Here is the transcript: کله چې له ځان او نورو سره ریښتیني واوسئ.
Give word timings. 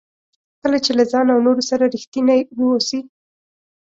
کله 0.61 0.77
چې 0.85 0.91
له 0.97 1.03
ځان 1.11 1.27
او 1.33 1.39
نورو 1.45 1.63
سره 1.69 1.91
ریښتیني 1.93 2.39
واوسئ. 2.57 2.99